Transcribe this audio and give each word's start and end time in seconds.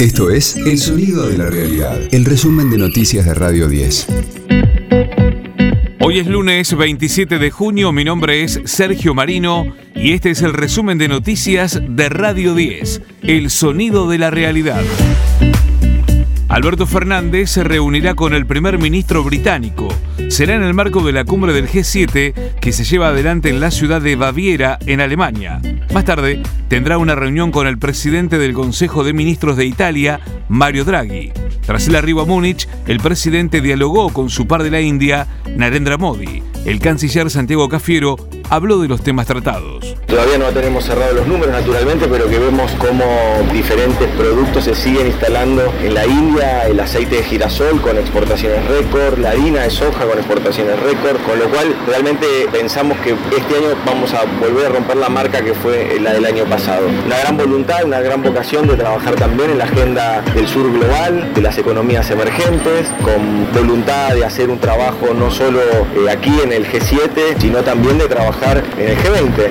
Esto 0.00 0.30
es 0.30 0.56
El 0.56 0.78
Sonido 0.78 1.28
de 1.28 1.36
la 1.36 1.50
Realidad, 1.50 2.00
el 2.10 2.24
resumen 2.24 2.70
de 2.70 2.78
noticias 2.78 3.26
de 3.26 3.34
Radio 3.34 3.68
10. 3.68 4.06
Hoy 6.00 6.18
es 6.20 6.26
lunes 6.26 6.74
27 6.74 7.38
de 7.38 7.50
junio, 7.50 7.92
mi 7.92 8.02
nombre 8.02 8.42
es 8.42 8.62
Sergio 8.64 9.12
Marino 9.12 9.76
y 9.94 10.12
este 10.12 10.30
es 10.30 10.40
el 10.40 10.54
resumen 10.54 10.96
de 10.96 11.08
noticias 11.08 11.82
de 11.86 12.08
Radio 12.08 12.54
10, 12.54 13.02
El 13.24 13.50
Sonido 13.50 14.08
de 14.08 14.16
la 14.16 14.30
Realidad. 14.30 14.82
Alberto 16.50 16.84
Fernández 16.84 17.48
se 17.48 17.62
reunirá 17.62 18.14
con 18.14 18.34
el 18.34 18.44
primer 18.44 18.76
ministro 18.76 19.22
británico. 19.22 19.86
Será 20.28 20.56
en 20.56 20.64
el 20.64 20.74
marco 20.74 21.00
de 21.00 21.12
la 21.12 21.24
cumbre 21.24 21.52
del 21.52 21.68
G7 21.68 22.58
que 22.60 22.72
se 22.72 22.82
lleva 22.82 23.08
adelante 23.08 23.50
en 23.50 23.60
la 23.60 23.70
ciudad 23.70 24.02
de 24.02 24.16
Baviera, 24.16 24.76
en 24.84 25.00
Alemania. 25.00 25.62
Más 25.94 26.04
tarde, 26.04 26.42
tendrá 26.66 26.98
una 26.98 27.14
reunión 27.14 27.52
con 27.52 27.68
el 27.68 27.78
presidente 27.78 28.36
del 28.36 28.52
Consejo 28.52 29.04
de 29.04 29.12
Ministros 29.12 29.56
de 29.56 29.64
Italia, 29.64 30.18
Mario 30.48 30.84
Draghi. 30.84 31.32
Tras 31.64 31.86
el 31.86 31.94
arribo 31.94 32.22
a 32.22 32.26
Múnich, 32.26 32.68
el 32.88 32.98
presidente 32.98 33.60
dialogó 33.60 34.12
con 34.12 34.28
su 34.28 34.48
par 34.48 34.64
de 34.64 34.72
la 34.72 34.80
India, 34.80 35.28
Narendra 35.56 35.98
Modi. 35.98 36.42
El 36.66 36.80
canciller 36.80 37.30
Santiago 37.30 37.68
Cafiero 37.68 38.16
habló 38.50 38.80
de 38.80 38.88
los 38.88 39.00
temas 39.00 39.26
tratados. 39.26 39.96
Todavía 40.06 40.38
no 40.38 40.46
tenemos 40.46 40.84
cerrados 40.84 41.14
los 41.14 41.26
números 41.28 41.52
naturalmente, 41.52 42.06
pero 42.08 42.28
que 42.28 42.38
vemos 42.38 42.72
cómo 42.78 43.04
diferentes 43.52 44.08
productos 44.16 44.64
se 44.64 44.74
siguen 44.74 45.06
instalando 45.06 45.72
en 45.82 45.94
la 45.94 46.04
India, 46.04 46.66
el 46.66 46.80
aceite 46.80 47.16
de 47.16 47.22
girasol 47.22 47.80
con 47.80 47.96
exportaciones 47.96 48.66
récord, 48.66 49.18
la 49.18 49.30
harina 49.30 49.62
de 49.62 49.70
soja 49.70 50.04
con 50.04 50.18
exportaciones 50.18 50.80
récord, 50.80 51.22
con 51.22 51.38
lo 51.38 51.48
cual 51.48 51.76
realmente 51.86 52.26
pensamos 52.50 52.98
que 52.98 53.10
este 53.10 53.56
año 53.56 53.68
vamos 53.86 54.12
a 54.12 54.24
volver 54.40 54.66
a 54.66 54.68
romper 54.70 54.96
la 54.96 55.08
marca 55.08 55.42
que 55.42 55.54
fue 55.54 56.00
la 56.00 56.12
del 56.12 56.24
año 56.24 56.44
pasado. 56.46 56.88
Una 57.06 57.18
gran 57.18 57.36
voluntad, 57.36 57.84
una 57.84 58.00
gran 58.00 58.20
vocación 58.20 58.66
de 58.66 58.74
trabajar 58.74 59.14
también 59.14 59.50
en 59.50 59.58
la 59.58 59.64
agenda 59.64 60.22
del 60.34 60.48
sur 60.48 60.70
global, 60.72 61.32
de 61.34 61.40
las 61.40 61.56
economías 61.56 62.10
emergentes, 62.10 62.88
con 63.04 63.52
voluntad 63.54 64.12
de 64.14 64.24
hacer 64.24 64.50
un 64.50 64.58
trabajo 64.58 65.14
no 65.14 65.30
solo 65.30 65.60
eh, 65.60 66.10
aquí 66.10 66.36
en 66.42 66.52
el 66.52 66.66
G7, 66.66 67.38
sino 67.38 67.62
también 67.62 67.96
de 67.96 68.08
trabajar 68.08 68.39
en 68.42 68.56
el 68.78 68.96
G20. 68.96 69.50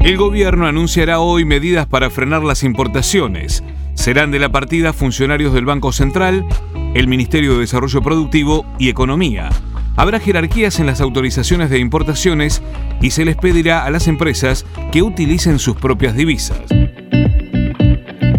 El 0.00 0.16
gobierno 0.16 0.66
anunciará 0.66 1.20
hoy 1.20 1.44
medidas 1.44 1.86
para 1.86 2.08
frenar 2.08 2.42
las 2.42 2.62
importaciones. 2.62 3.62
Serán 3.94 4.30
de 4.30 4.38
la 4.38 4.50
partida 4.50 4.92
funcionarios 4.94 5.52
del 5.52 5.66
Banco 5.66 5.92
Central, 5.92 6.46
el 6.94 7.06
Ministerio 7.08 7.54
de 7.54 7.60
Desarrollo 7.60 8.00
Productivo 8.00 8.64
y 8.78 8.88
Economía. 8.88 9.50
Habrá 9.96 10.18
jerarquías 10.18 10.80
en 10.80 10.86
las 10.86 11.00
autorizaciones 11.00 11.68
de 11.70 11.78
importaciones 11.78 12.62
y 13.02 13.10
se 13.10 13.24
les 13.24 13.36
pedirá 13.36 13.84
a 13.84 13.90
las 13.90 14.08
empresas 14.08 14.64
que 14.90 15.02
utilicen 15.02 15.58
sus 15.58 15.76
propias 15.76 16.14
divisas. 16.14 16.62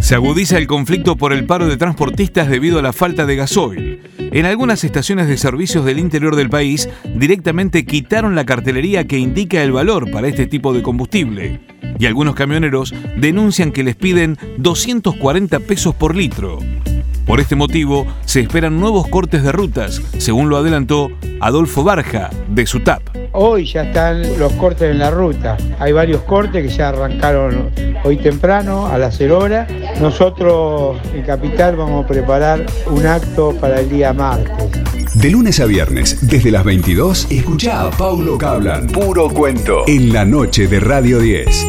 Se 0.10 0.16
agudiza 0.16 0.58
el 0.58 0.66
conflicto 0.66 1.18
por 1.18 1.34
el 1.34 1.46
paro 1.46 1.68
de 1.68 1.78
transportistas 1.78 2.50
debido 2.50 2.80
a 2.80 2.82
la 2.82 2.94
falta 2.94 3.28
de 3.28 3.36
gasoil. 3.36 4.02
En 4.18 4.48
algunas 4.48 4.84
estaciones 4.84 5.28
de 5.28 5.38
servicios 5.38 5.86
del 5.86 6.00
interior 6.00 6.36
del 6.36 6.50
país 6.50 6.90
directamente 7.14 7.86
quitaron 7.86 8.34
la 8.34 8.44
cartelería 8.44 9.06
que 9.06 9.20
indica 9.20 9.62
el 9.62 9.72
valor 9.72 10.10
para 10.10 10.28
este 10.28 10.48
tipo 10.48 10.74
de 10.74 10.82
combustible. 10.82 11.60
Y 12.00 12.08
algunos 12.08 12.34
camioneros 12.34 12.92
denuncian 13.18 13.72
que 13.72 13.84
les 13.84 13.96
piden 13.96 14.40
240 14.58 15.60
pesos 15.60 15.94
por 15.94 16.16
litro. 16.16 16.58
Por 17.28 17.40
este 17.40 17.56
motivo, 17.56 18.08
se 18.26 18.40
esperan 18.40 18.80
nuevos 18.80 19.08
cortes 19.10 19.44
de 19.44 19.52
rutas, 19.52 20.02
según 20.18 20.50
lo 20.50 20.58
adelantó 20.58 21.12
Adolfo 21.40 21.84
Barja, 21.84 22.32
de 22.50 22.66
SUTAP. 22.66 23.19
Hoy 23.32 23.66
ya 23.66 23.84
están 23.84 24.40
los 24.40 24.52
cortes 24.54 24.90
en 24.90 25.00
la 25.00 25.12
ruta. 25.12 25.56
Hay 25.80 25.92
varios 25.92 26.22
cortes 26.24 26.64
que 26.64 26.70
ya 26.76 26.90
arrancaron 26.90 27.70
hoy 28.04 28.18
temprano, 28.18 28.88
a 28.88 28.98
las 28.98 29.16
0 29.18 29.38
horas. 29.38 29.72
Nosotros 30.02 30.98
en 31.14 31.22
Capital 31.24 31.76
vamos 31.76 32.06
a 32.06 32.08
preparar 32.08 32.66
un 32.88 33.06
acto 33.06 33.56
para 33.60 33.82
el 33.82 33.90
día 33.90 34.14
martes. 34.14 34.72
De 35.16 35.30
lunes 35.30 35.60
a 35.60 35.66
viernes, 35.66 36.28
desde 36.28 36.50
las 36.50 36.64
22, 36.64 37.28
escucha 37.30 37.82
a 37.82 37.92
Paulo 37.92 38.38
Cablan, 38.38 38.88
puro 38.88 39.30
cuento, 39.30 39.84
en 39.88 40.14
la 40.14 40.26
noche 40.26 40.68
de 40.68 40.80
Radio 40.80 41.20
10. 41.20 41.66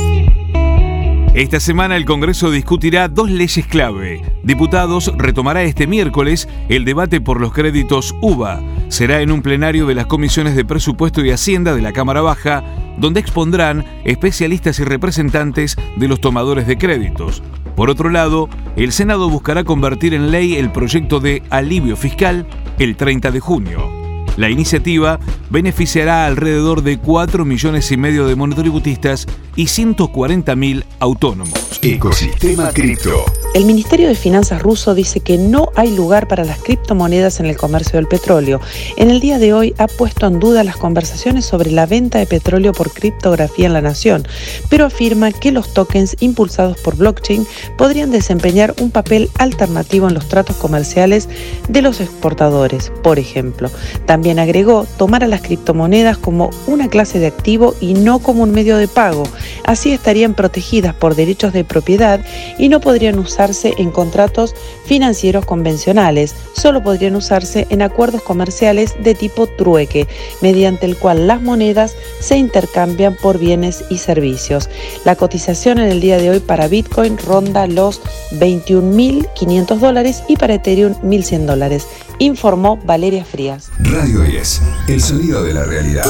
Esta 1.34 1.60
semana 1.60 1.96
el 1.96 2.06
Congreso 2.06 2.50
discutirá 2.50 3.08
dos 3.08 3.30
leyes 3.30 3.66
clave. 3.66 4.20
Diputados 4.42 5.12
retomará 5.16 5.62
este 5.62 5.86
miércoles 5.86 6.48
el 6.68 6.84
debate 6.84 7.20
por 7.20 7.40
los 7.40 7.52
créditos 7.52 8.14
UBA. 8.20 8.60
Será 8.90 9.20
en 9.20 9.30
un 9.30 9.40
plenario 9.40 9.86
de 9.86 9.94
las 9.94 10.06
comisiones 10.06 10.56
de 10.56 10.64
presupuesto 10.64 11.24
y 11.24 11.30
hacienda 11.30 11.76
de 11.76 11.80
la 11.80 11.92
Cámara 11.92 12.22
Baja, 12.22 12.64
donde 12.98 13.20
expondrán 13.20 13.86
especialistas 14.04 14.80
y 14.80 14.84
representantes 14.84 15.76
de 15.96 16.08
los 16.08 16.20
tomadores 16.20 16.66
de 16.66 16.76
créditos. 16.76 17.40
Por 17.76 17.88
otro 17.88 18.10
lado, 18.10 18.48
el 18.74 18.90
Senado 18.90 19.30
buscará 19.30 19.62
convertir 19.62 20.12
en 20.12 20.32
ley 20.32 20.56
el 20.56 20.72
proyecto 20.72 21.20
de 21.20 21.44
alivio 21.50 21.96
fiscal 21.96 22.48
el 22.80 22.96
30 22.96 23.30
de 23.30 23.38
junio. 23.38 23.99
La 24.40 24.48
iniciativa 24.48 25.20
beneficiará 25.50 26.24
alrededor 26.24 26.82
de 26.82 26.98
4 26.98 27.44
millones 27.44 27.92
y 27.92 27.98
medio 27.98 28.26
de 28.26 28.36
monotributistas 28.36 29.26
y 29.54 29.66
140 29.66 30.56
mil 30.56 30.86
autónomos. 30.98 31.52
Ecosistema 31.82 32.70
Cripto. 32.70 33.24
El 33.52 33.64
Ministerio 33.64 34.08
de 34.08 34.14
Finanzas 34.14 34.62
ruso 34.62 34.94
dice 34.94 35.20
que 35.20 35.36
no 35.36 35.70
hay 35.74 35.94
lugar 35.94 36.28
para 36.28 36.44
las 36.44 36.58
criptomonedas 36.60 37.40
en 37.40 37.46
el 37.46 37.56
comercio 37.56 37.96
del 37.96 38.06
petróleo. 38.06 38.60
En 38.96 39.10
el 39.10 39.20
día 39.20 39.38
de 39.38 39.52
hoy 39.52 39.74
ha 39.76 39.88
puesto 39.88 40.26
en 40.26 40.38
duda 40.38 40.62
las 40.62 40.76
conversaciones 40.76 41.44
sobre 41.44 41.70
la 41.70 41.84
venta 41.84 42.18
de 42.18 42.26
petróleo 42.26 42.72
por 42.72 42.92
criptografía 42.92 43.66
en 43.66 43.72
la 43.72 43.80
nación, 43.82 44.26
pero 44.68 44.86
afirma 44.86 45.32
que 45.32 45.52
los 45.52 45.74
tokens 45.74 46.16
impulsados 46.20 46.78
por 46.78 46.96
blockchain 46.96 47.46
podrían 47.76 48.10
desempeñar 48.10 48.74
un 48.80 48.90
papel 48.90 49.28
alternativo 49.38 50.08
en 50.08 50.14
los 50.14 50.28
tratos 50.28 50.56
comerciales 50.56 51.28
de 51.68 51.82
los 51.82 52.00
exportadores, 52.00 52.92
por 53.02 53.18
ejemplo. 53.18 53.68
También 54.06 54.29
agregó 54.38 54.86
tomar 54.96 55.24
a 55.24 55.28
las 55.28 55.42
criptomonedas 55.42 56.18
como 56.18 56.50
una 56.66 56.88
clase 56.88 57.18
de 57.18 57.26
activo 57.26 57.74
y 57.80 57.94
no 57.94 58.18
como 58.20 58.42
un 58.42 58.52
medio 58.52 58.76
de 58.76 58.88
pago. 58.88 59.24
Así 59.70 59.92
estarían 59.92 60.34
protegidas 60.34 60.96
por 60.96 61.14
derechos 61.14 61.52
de 61.52 61.62
propiedad 61.62 62.18
y 62.58 62.68
no 62.68 62.80
podrían 62.80 63.20
usar 63.20 63.52
en 63.78 63.92
contratos 63.92 64.56
financieros 64.84 65.44
convencionales, 65.44 66.34
solo 66.54 66.82
podrían 66.82 67.14
usarse 67.14 67.68
en 67.70 67.80
acuerdos 67.80 68.20
comerciales 68.22 68.96
de 69.00 69.14
tipo 69.14 69.46
trueque, 69.46 70.08
mediante 70.42 70.86
el 70.86 70.96
cual 70.96 71.28
las 71.28 71.40
monedas 71.40 71.94
se 72.18 72.36
intercambian 72.36 73.14
por 73.14 73.38
bienes 73.38 73.84
y 73.90 73.98
servicios. 73.98 74.68
La 75.04 75.14
cotización 75.14 75.78
en 75.78 75.88
el 75.88 76.00
día 76.00 76.18
de 76.18 76.30
hoy 76.30 76.40
para 76.40 76.66
Bitcoin 76.66 77.16
ronda 77.16 77.68
los 77.68 78.00
21.500 78.32 79.78
dólares 79.78 80.24
y 80.26 80.34
para 80.34 80.54
Ethereum 80.54 80.94
1.100 80.94 81.46
dólares, 81.46 81.86
informó 82.18 82.76
Valeria 82.76 83.24
Frías. 83.24 83.70
Radio 83.78 84.22
10, 84.22 84.62
el 84.88 85.00
sonido 85.00 85.44
de 85.44 85.54
la 85.54 85.62
realidad. 85.62 86.06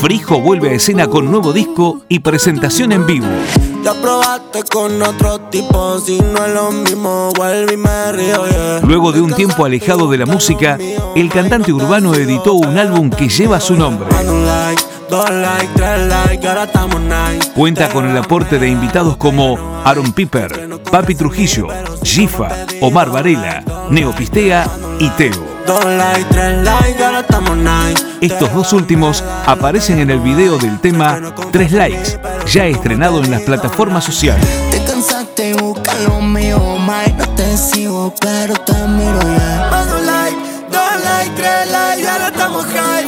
Frijo 0.00 0.40
vuelve 0.40 0.70
a 0.70 0.72
escena 0.74 1.08
con 1.08 1.28
nuevo 1.28 1.52
disco 1.52 2.02
y 2.08 2.20
presentación 2.20 2.92
en 2.92 3.04
vivo. 3.04 3.26
Luego 8.84 9.10
de 9.10 9.20
un 9.20 9.32
tiempo 9.32 9.64
alejado 9.64 10.08
de 10.08 10.18
la 10.18 10.26
música, 10.26 10.78
el 11.16 11.28
cantante 11.28 11.72
urbano 11.72 12.14
editó 12.14 12.54
un 12.54 12.78
álbum 12.78 13.10
que 13.10 13.28
lleva 13.28 13.58
su 13.58 13.74
nombre. 13.74 14.06
Cuenta 17.56 17.88
con 17.88 18.08
el 18.08 18.16
aporte 18.16 18.60
de 18.60 18.68
invitados 18.68 19.16
como 19.16 19.58
Aaron 19.84 20.12
Piper, 20.12 20.80
Papi 20.92 21.16
Trujillo, 21.16 21.66
Gifa, 22.04 22.50
Omar 22.80 23.10
Varela, 23.10 23.64
Neopistea 23.90 24.70
y 25.00 25.08
Teo. 25.10 25.57
Estos 28.22 28.54
dos 28.54 28.72
últimos 28.72 29.22
aparecen 29.44 29.98
en 29.98 30.10
el 30.10 30.20
video 30.20 30.56
del 30.56 30.80
tema 30.80 31.20
Tres 31.52 31.72
Likes, 31.72 32.18
ya 32.46 32.66
estrenado 32.66 33.22
en 33.22 33.30
las 33.30 33.42
plataformas 33.42 34.04
sociales. 34.04 34.48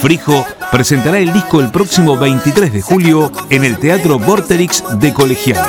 Frijo 0.03 0.47
presentará 0.71 1.19
el 1.19 1.33
disco 1.33 1.61
el 1.61 1.71
próximo 1.71 2.19
23 2.19 2.73
de 2.75 2.83
julio 2.83 3.33
en 3.49 3.65
el 3.65 3.79
Teatro 3.79 4.19
Vorterix 4.19 4.85
de 4.99 5.15
Colegial. 5.15 5.67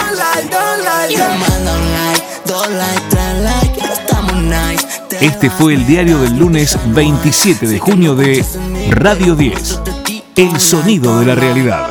Este 5.22 5.52
fue 5.52 5.76
el 5.76 5.86
diario 5.86 6.18
del 6.20 6.38
lunes 6.38 6.78
27 6.88 7.68
de 7.68 7.78
junio 7.80 8.16
de 8.16 8.44
Radio 8.90 9.36
10, 9.36 9.82
El 10.36 10.60
Sonido 10.60 11.20
de 11.20 11.26
la 11.28 11.36
Realidad. 11.36 11.88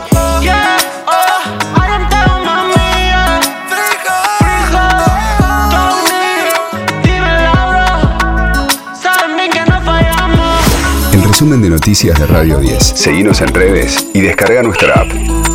resumen 11.41 11.63
de 11.63 11.71
noticias 11.71 12.19
de 12.21 12.27
Radio 12.27 12.59
10. 12.59 12.83
Seguimos 12.83 13.41
en 13.41 13.49
redes 13.55 14.07
y 14.13 14.21
descarga 14.21 14.63
nuestra 14.63 14.93
app. 14.93 15.50